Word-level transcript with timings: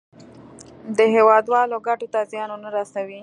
د 0.97 0.99
هېوادوالو 1.15 1.77
ګټو 1.87 2.07
ته 2.13 2.19
زیان 2.31 2.49
ونه 2.51 2.69
رسوي. 2.77 3.19